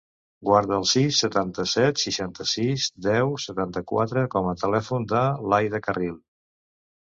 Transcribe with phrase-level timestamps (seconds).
[0.47, 6.19] Guarda el sis, setanta-set, seixanta-sis, deu, setanta-quatre com a telèfon de l'Aïda Carril.